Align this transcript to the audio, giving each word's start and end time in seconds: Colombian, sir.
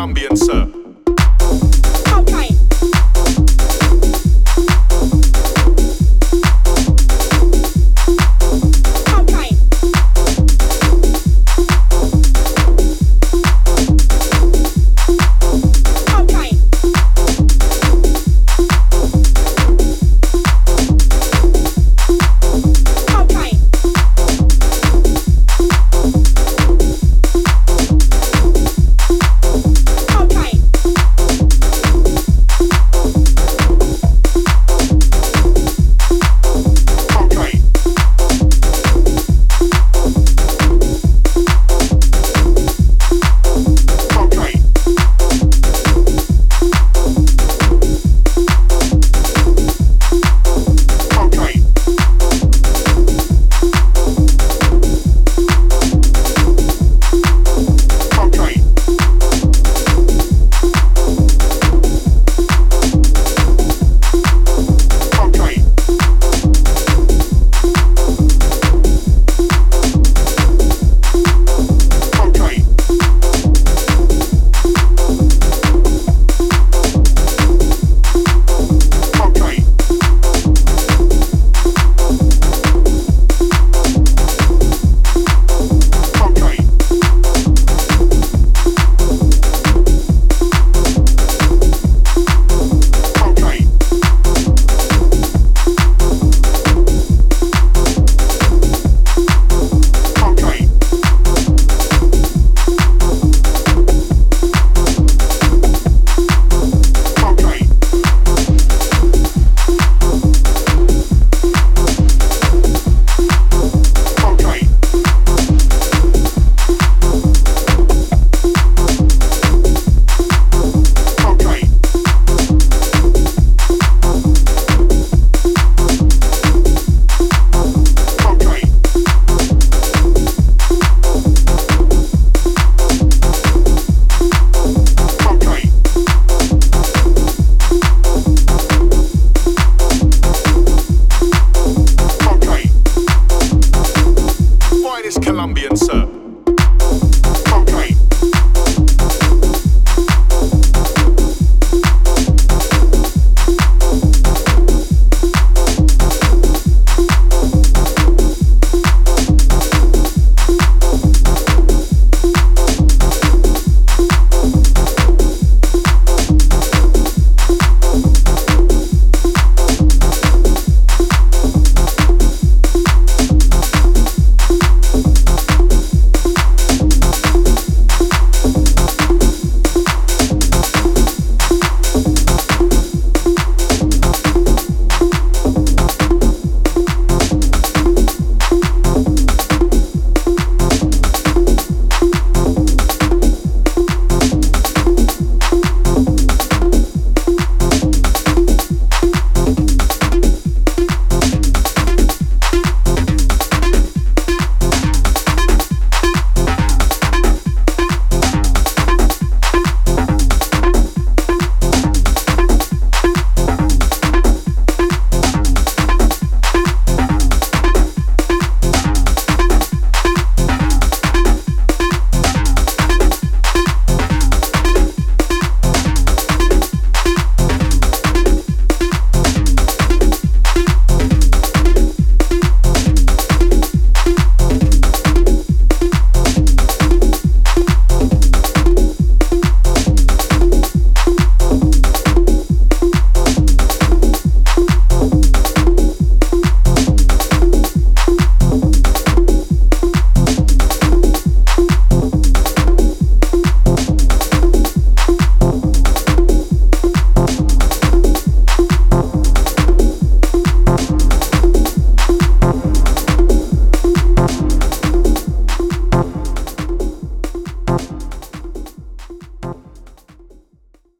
Colombian, 0.00 0.34
sir. 0.34 0.89